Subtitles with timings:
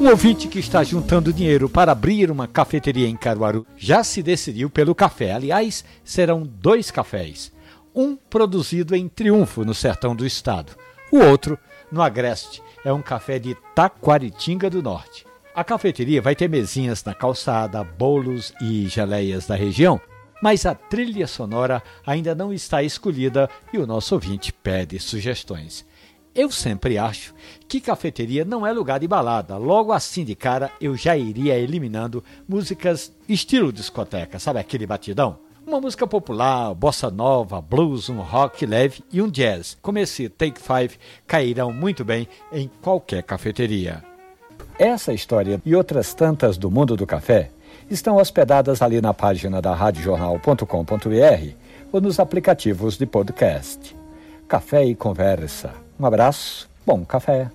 [0.00, 4.70] Um ouvinte que está juntando dinheiro para abrir uma cafeteria em Caruaru já se decidiu
[4.70, 5.32] pelo café.
[5.32, 7.52] Aliás, serão dois cafés.
[7.94, 10.72] Um produzido em Triunfo, no sertão do estado.
[11.10, 11.58] O outro,
[11.90, 15.26] no Agreste, é um café de Taquaritinga do Norte.
[15.54, 20.00] A cafeteria vai ter mesinhas na calçada, bolos e geleias da região,
[20.40, 25.84] mas a trilha sonora ainda não está escolhida e o nosso ouvinte pede sugestões.
[26.34, 27.34] Eu sempre acho
[27.66, 29.56] que cafeteria não é lugar de balada.
[29.56, 35.38] Logo assim de cara eu já iria eliminando músicas estilo discoteca, sabe aquele batidão?
[35.66, 40.58] Uma música popular, bossa nova, blues, um rock leve e um jazz, como esse Take
[40.58, 44.02] Five, cairão muito bem em qualquer cafeteria.
[44.78, 47.50] Essa história e outras tantas do mundo do café
[47.90, 51.52] estão hospedadas ali na página da radiojornal.com.br
[51.92, 53.94] ou nos aplicativos de podcast.
[54.46, 55.87] Café e conversa.
[55.98, 57.48] Um abraço, bom café.